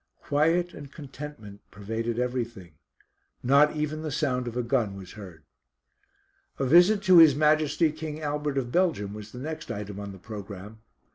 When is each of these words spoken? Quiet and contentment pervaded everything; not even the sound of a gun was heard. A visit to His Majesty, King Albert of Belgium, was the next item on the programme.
Quiet 0.23 0.73
and 0.73 0.91
contentment 0.91 1.61
pervaded 1.69 2.17
everything; 2.17 2.71
not 3.43 3.75
even 3.75 4.01
the 4.01 4.09
sound 4.09 4.47
of 4.47 4.57
a 4.57 4.63
gun 4.63 4.95
was 4.97 5.11
heard. 5.11 5.43
A 6.57 6.65
visit 6.65 7.03
to 7.03 7.19
His 7.19 7.35
Majesty, 7.35 7.91
King 7.91 8.19
Albert 8.19 8.57
of 8.57 8.71
Belgium, 8.71 9.13
was 9.13 9.31
the 9.31 9.37
next 9.37 9.69
item 9.69 9.99
on 9.99 10.11
the 10.11 10.17
programme. 10.17 10.79